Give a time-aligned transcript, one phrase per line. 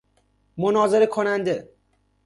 [0.57, 1.69] مناظره کننده